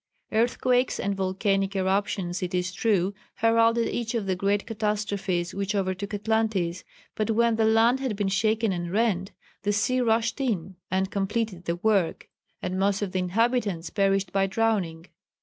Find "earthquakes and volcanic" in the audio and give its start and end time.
0.31-1.75